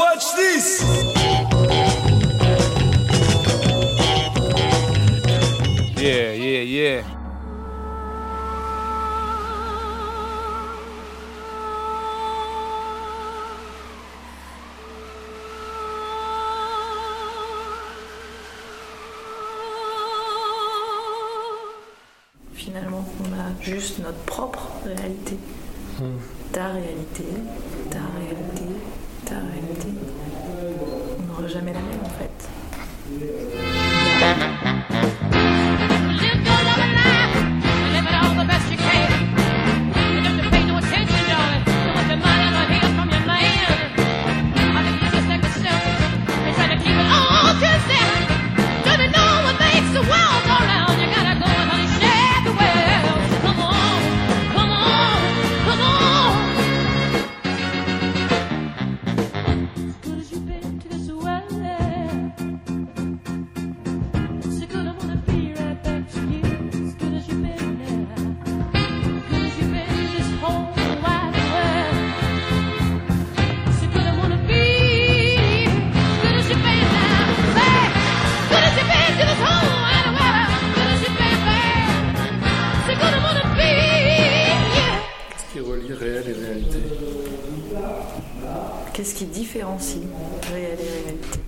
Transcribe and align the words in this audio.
Watch 0.00 0.34
this. 0.34 0.82
Yeah, 6.00 6.32
yeah, 6.32 6.62
yeah. 6.62 7.02
Finalement, 22.54 23.04
on 23.20 23.32
a 23.34 23.62
juste 23.62 23.98
notre 23.98 24.16
propre 24.24 24.66
réalité. 24.86 25.36
Ta 26.52 26.68
réalité, 26.68 27.24
ta 27.90 27.98
réalité, 28.18 28.64
ta 29.26 29.34
réalité. 29.34 29.88
On 31.18 31.26
n'aura 31.26 31.39
jamais 31.50 31.72
la 31.72 31.80
même 31.80 32.00
en 32.04 32.10
fait. 32.10 32.30
Qu'est-ce 89.00 89.14
qui 89.14 89.24
différencie 89.24 90.02
réel 90.52 90.76
et 90.78 91.04
réalité 91.04 91.38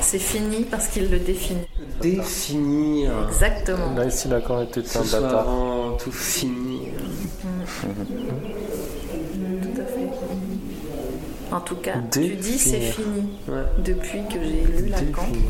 C'est 0.00 0.20
fini 0.20 0.62
parce 0.62 0.86
qu'il 0.86 1.10
le 1.10 1.18
définit. 1.18 1.66
Définir. 2.00 3.10
Exactement. 3.26 3.92
Là, 3.96 4.04
ici, 4.06 4.28
l'accord 4.28 4.62
était 4.62 4.84
ce 4.84 4.98
un 5.00 5.02
soit 5.02 5.20
bâtard. 5.20 5.40
avant 5.40 5.96
tout 5.96 6.12
fini. 6.12 6.82
Tout 7.82 9.80
à 9.80 9.84
fait. 9.86 10.08
En 11.50 11.60
tout 11.60 11.76
cas, 11.78 11.94
tu 12.12 12.28
dis 12.36 12.58
c'est 12.60 12.78
fini 12.78 13.30
Ouais. 13.48 13.64
depuis 13.84 14.20
que 14.32 14.40
j'ai 14.40 14.62
lu 14.82 14.86
Lacan. 14.90 15.02
Définir. 15.26 15.48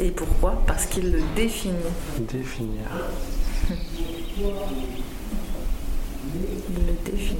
Et 0.00 0.10
pourquoi 0.10 0.60
Parce 0.66 0.86
qu'il 0.86 1.12
le 1.12 1.20
définit. 1.36 1.74
Définir. 2.18 2.82
Il 4.40 4.44
le 6.84 7.12
définit. 7.12 7.38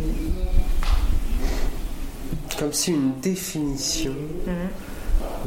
Comme 2.58 2.72
si 2.72 2.92
une 2.92 3.19
définition 3.20 4.14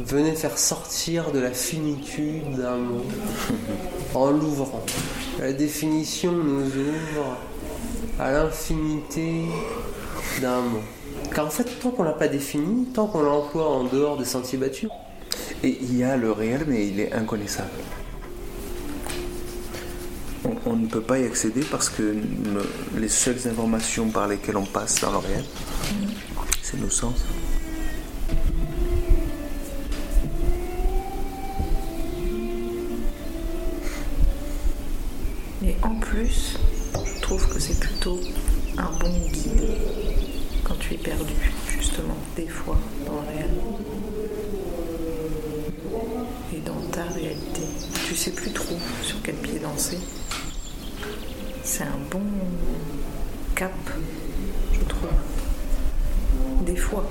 venait 0.04 0.34
faire 0.34 0.58
sortir 0.58 1.30
de 1.32 1.38
la 1.38 1.50
finitude 1.52 2.56
d'un 2.56 2.76
mot 2.76 3.04
en 4.14 4.30
l'ouvrant. 4.30 4.84
La 5.38 5.52
définition 5.52 6.32
nous 6.32 6.66
ouvre 6.66 7.36
à 8.18 8.32
l'infinité 8.32 9.42
d'un 10.42 10.60
mot. 10.60 10.80
Car 11.34 11.46
en 11.46 11.50
fait, 11.50 11.64
tant 11.80 11.90
qu'on 11.90 12.02
l'a 12.02 12.12
pas 12.12 12.28
défini, 12.28 12.86
tant 12.86 13.06
qu'on 13.06 13.22
l'emploie 13.22 13.68
en 13.68 13.84
dehors 13.84 14.16
des 14.18 14.24
sentiers 14.26 14.58
battus, 14.58 14.90
Et 15.64 15.78
il 15.80 15.96
y 15.96 16.02
a 16.04 16.16
le 16.16 16.32
réel, 16.32 16.64
mais 16.66 16.86
il 16.86 17.00
est 17.00 17.12
inconnaissable. 17.14 17.70
On, 20.44 20.70
on 20.70 20.76
ne 20.76 20.86
peut 20.86 21.00
pas 21.00 21.18
y 21.18 21.24
accéder 21.24 21.62
parce 21.70 21.88
que 21.88 22.02
ne- 22.02 23.00
les 23.00 23.08
seules 23.08 23.48
informations 23.48 24.08
par 24.10 24.28
lesquelles 24.28 24.56
on 24.58 24.64
passe 24.66 25.00
dans 25.00 25.12
le 25.12 25.18
réel, 25.18 25.44
c'est 26.68 26.80
nos 26.80 26.90
sens. 26.90 27.14
Et 35.64 35.76
en 35.84 35.94
plus, 36.00 36.58
je 36.92 37.20
trouve 37.20 37.48
que 37.48 37.60
c'est 37.60 37.78
plutôt 37.78 38.18
un 38.78 38.90
bon 38.98 39.12
guide 39.32 39.76
quand 40.64 40.74
tu 40.80 40.94
es 40.94 40.98
perdu, 40.98 41.34
justement, 41.68 42.16
des 42.34 42.48
fois, 42.48 42.78
dans 43.06 43.12
le 43.12 43.28
réel. 43.28 43.50
Et 46.52 46.58
dans 46.58 46.80
ta 46.90 47.04
réalité. 47.04 47.62
Tu 48.08 48.16
sais 48.16 48.32
plus 48.32 48.50
trop 48.50 48.76
sur 49.04 49.22
quel 49.22 49.36
pied 49.36 49.60
danser. 49.60 49.98
C'est 51.62 51.84
un 51.84 51.98
bon 52.10 52.22
cap, 53.54 53.72
je 54.72 54.80
trouve. 54.80 55.10
Des 56.62 56.76
fois. 56.76 57.04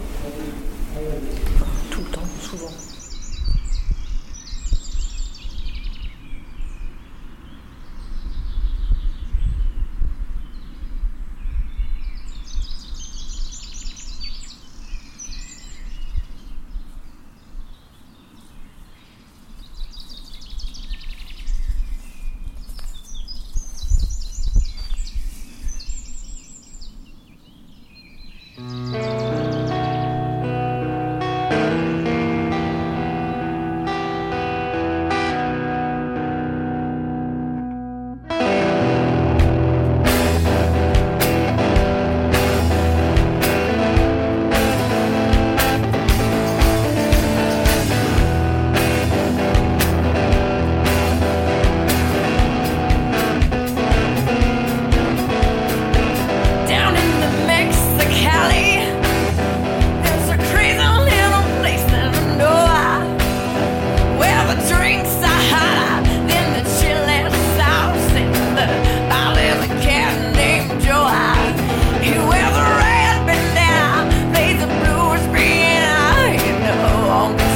Tout 1.91 2.01
le 2.01 2.07
temps, 2.07 2.21
souvent. 2.41 2.71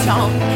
长 0.09 0.49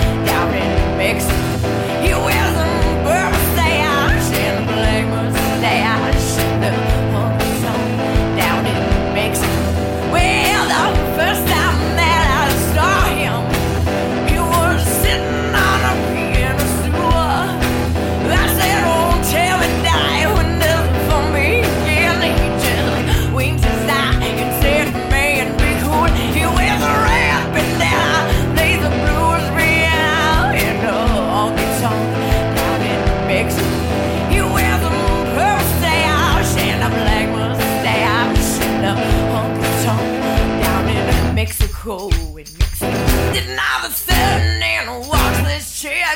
cold 41.84 42.34
with 42.34 42.58
mixing. 42.60 42.92
Didn't 43.34 43.58
have 43.58 43.92
a 43.92 43.94
sitting 43.94 44.62
in 44.64 44.88
a 44.88 45.00
watch 45.10 45.44
this 45.44 45.82
chick. 45.82 46.16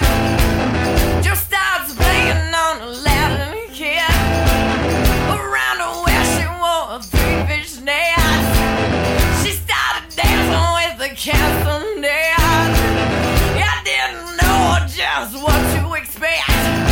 Just 1.22 1.44
starts 1.48 1.94
playing 1.94 2.54
on 2.56 2.82
a 2.84 2.90
Latin 3.04 3.68
kid. 3.74 4.00
Around 5.28 5.78
her 5.84 5.96
waist, 6.06 6.32
she 6.40 6.48
wore 6.62 6.96
a 6.96 7.00
three 7.04 7.40
fish 7.52 7.82
net. 7.82 8.16
She 9.44 9.52
started 9.60 10.08
dancing 10.16 10.68
with 10.78 10.96
the 11.04 11.10
castanet. 11.20 12.40
I 13.60 13.82
didn't 13.84 14.38
know 14.40 14.88
just 14.88 15.36
what 15.44 15.62
to 15.76 16.02
expect. 16.02 16.87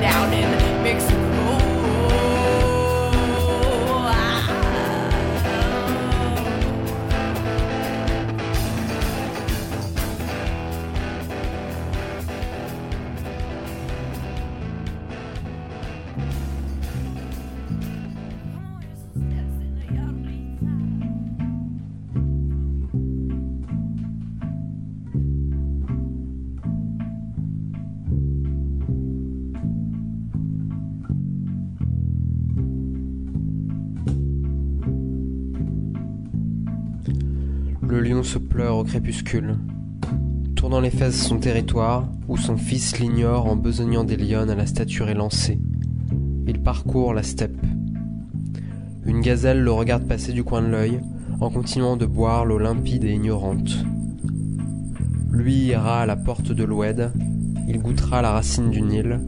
Down 0.00 0.32
in 0.32 0.82
Mexico. 0.82 1.29
Le 38.00 38.08
lion 38.08 38.22
se 38.22 38.38
pleure 38.38 38.78
au 38.78 38.84
crépuscule, 38.84 39.58
tournant 40.56 40.80
les 40.80 40.88
fesses 40.88 41.22
son 41.22 41.36
territoire, 41.36 42.08
où 42.28 42.38
son 42.38 42.56
fils 42.56 42.98
l'ignore 42.98 43.44
en 43.44 43.56
besognant 43.56 44.04
des 44.04 44.16
lionnes 44.16 44.48
à 44.48 44.54
la 44.54 44.64
stature 44.64 45.10
élancée. 45.10 45.60
Il 46.46 46.62
parcourt 46.62 47.12
la 47.12 47.22
steppe. 47.22 47.60
Une 49.04 49.20
gazelle 49.20 49.60
le 49.60 49.70
regarde 49.70 50.08
passer 50.08 50.32
du 50.32 50.44
coin 50.44 50.62
de 50.62 50.68
l'œil, 50.68 51.00
en 51.42 51.50
continuant 51.50 51.98
de 51.98 52.06
boire 52.06 52.46
l'eau 52.46 52.56
limpide 52.56 53.04
et 53.04 53.12
ignorante. 53.12 53.84
Lui 55.30 55.56
ira 55.56 56.00
à 56.00 56.06
la 56.06 56.16
porte 56.16 56.52
de 56.52 56.64
l'Oued, 56.64 57.12
il 57.68 57.82
goûtera 57.82 58.22
la 58.22 58.30
racine 58.30 58.70
du 58.70 58.80
Nil, 58.80 59.20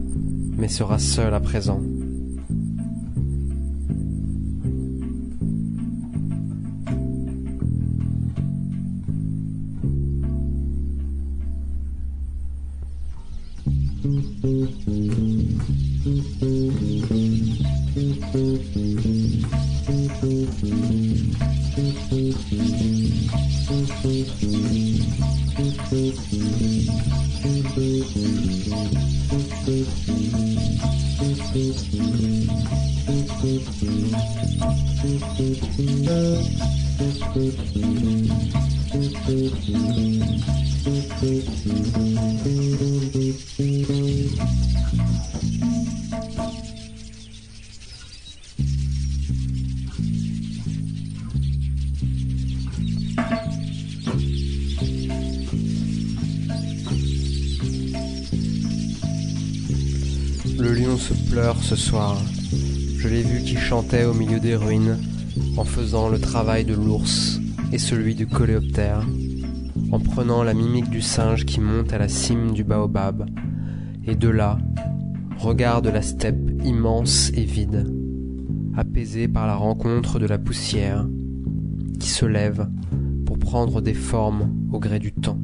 mais 0.57 0.67
sera 0.67 0.97
seul 0.97 1.35
à 1.35 1.39
présent. 1.39 1.79
Le 14.53 14.67
se 60.97 61.13
pleure 61.29 61.61
ce 61.63 61.75
soir. 61.75 62.17
Je 62.97 63.07
l'ai 63.07 63.21
vu 63.21 63.41
qui 63.43 63.55
chantait 63.55 64.05
au 64.05 64.13
milieu 64.13 64.39
des 64.39 64.55
ruines, 64.55 64.97
en 65.57 65.63
faisant 65.63 66.09
le 66.09 66.19
travail 66.19 66.65
de 66.65 66.73
l'ours 66.73 67.39
et 67.71 67.77
celui 67.77 68.15
du 68.15 68.27
coléoptère, 68.27 69.05
en 69.91 69.99
prenant 69.99 70.43
la 70.43 70.53
mimique 70.53 70.89
du 70.89 71.01
singe 71.01 71.45
qui 71.45 71.59
monte 71.59 71.93
à 71.93 71.97
la 71.97 72.07
cime 72.07 72.53
du 72.53 72.63
baobab, 72.63 73.25
et 74.05 74.15
de 74.15 74.29
là, 74.29 74.57
regarde 75.37 75.87
la 75.87 76.01
steppe 76.01 76.51
immense 76.63 77.31
et 77.33 77.43
vide, 77.43 77.91
apaisée 78.75 79.27
par 79.27 79.47
la 79.47 79.55
rencontre 79.55 80.19
de 80.19 80.27
la 80.27 80.37
poussière, 80.37 81.07
qui 81.99 82.09
se 82.09 82.25
lève 82.25 82.67
pour 83.25 83.39
prendre 83.39 83.81
des 83.81 83.93
formes 83.93 84.53
au 84.71 84.79
gré 84.79 84.99
du 84.99 85.11
temps. 85.11 85.39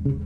Kamu 0.00 0.16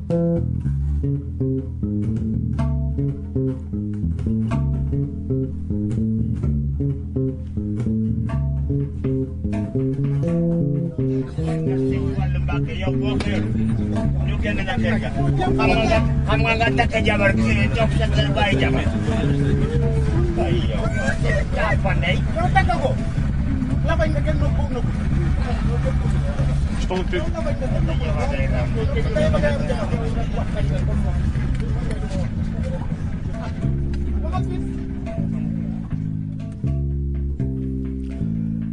nggak 16.55 16.71
tak 16.79 16.87
kejabar 16.95 17.35
sini, 17.35 17.67
cok 17.75 17.91
setelah 17.99 18.31
bayi 18.31 18.55
jamin. 18.55 18.87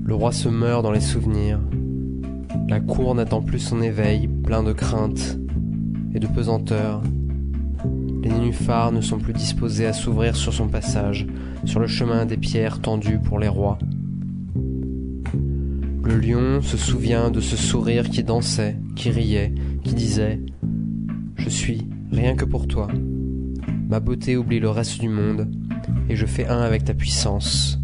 Le 0.04 0.16
roi 0.16 0.34
se 0.34 0.50
meurt 0.50 0.84
dans 0.84 0.92
les 0.92 1.00
souvenirs. 1.00 1.60
La 2.68 2.82
cour 2.82 3.16
n'attend 3.16 3.42
plus 3.42 3.60
son 3.60 3.82
éveil, 3.82 4.28
plein 4.28 4.64
de 4.64 4.74
crainte 4.74 5.38
et 6.14 6.20
de 6.20 6.28
pesanteur. 6.28 7.02
Les 8.22 8.30
nénuphars 8.30 8.92
ne 8.92 9.00
sont 9.00 9.18
plus 9.18 9.34
disposés 9.34 9.88
à 9.88 9.94
s'ouvrir 9.94 10.36
sur 10.36 10.54
son 10.54 10.68
passage, 10.68 11.26
sur 11.64 11.80
le 11.80 11.88
chemin 11.88 12.26
des 12.26 12.38
pierres 12.38 12.82
tendues 12.82 13.20
pour 13.20 13.40
les 13.40 13.48
rois. 13.48 13.80
Le 16.04 16.20
lion 16.20 16.62
se 16.62 16.78
souvient 16.78 17.30
de 17.30 17.40
ce 17.40 17.56
sourire 17.56 18.10
qui 18.10 18.24
dansait, 18.24 18.78
qui 18.96 19.12
riait, 19.12 19.54
qui 19.84 19.94
disait⁇ 19.94 20.42
Je 21.36 21.50
suis 21.50 21.88
rien 22.12 22.36
que 22.36 22.46
pour 22.46 22.68
toi. 22.68 22.88
Ma 23.88 24.00
beauté 24.00 24.36
oublie 24.36 24.60
le 24.60 24.70
reste 24.70 25.00
du 25.00 25.10
monde, 25.10 25.52
et 26.10 26.16
je 26.16 26.26
fais 26.26 26.48
un 26.48 26.62
avec 26.62 26.86
ta 26.86 26.96
puissance. 26.96 27.78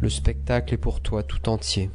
Le 0.00 0.10
spectacle 0.10 0.74
est 0.74 0.78
pour 0.78 1.00
toi 1.00 1.22
tout 1.22 1.48
entier. 1.48 1.90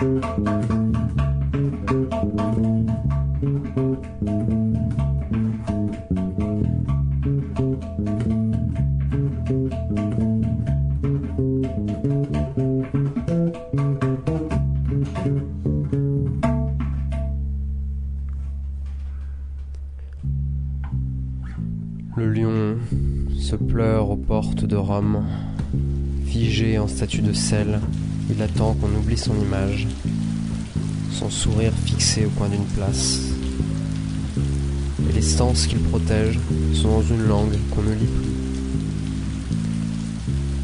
Le 0.00 0.06
lion 22.32 22.76
se 23.36 23.56
pleure 23.56 24.10
aux 24.10 24.16
portes 24.16 24.64
de 24.64 24.76
Rome. 24.76 25.24
Figé 26.24 26.78
en 26.78 26.86
statue 26.86 27.22
de 27.22 27.32
sel, 27.32 27.80
il 28.30 28.42
attend 28.42 28.74
qu'on 28.74 28.94
oublie 28.94 29.16
son 29.16 29.38
image, 29.40 29.86
son 31.12 31.30
sourire 31.30 31.72
fixé 31.84 32.26
au 32.26 32.30
coin 32.30 32.48
d'une 32.48 32.66
place. 32.66 33.20
Et 35.08 35.12
les 35.12 35.22
stances 35.22 35.66
qu'il 35.66 35.80
protège 35.80 36.38
sont 36.74 36.88
dans 36.88 37.02
une 37.02 37.26
langue 37.26 37.56
qu'on 37.70 37.82
ne 37.82 37.94
lit 37.94 38.06
plus. 38.06 38.28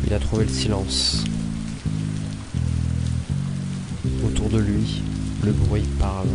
Il 0.06 0.12
a 0.12 0.18
trouvé 0.18 0.44
le 0.44 0.52
silence. 0.52 1.24
Autour 4.26 4.50
de 4.50 4.58
lui, 4.58 5.02
le 5.42 5.52
bruit 5.52 5.84
parle. 5.98 6.28